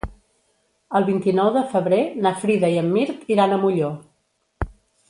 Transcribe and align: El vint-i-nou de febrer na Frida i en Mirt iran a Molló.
El 0.99 1.05
vint-i-nou 1.09 1.51
de 1.57 1.63
febrer 1.75 2.01
na 2.27 2.33
Frida 2.41 2.73
i 2.79 2.83
en 2.85 2.91
Mirt 2.99 3.31
iran 3.37 3.55
a 3.55 3.63
Molló. 3.67 3.95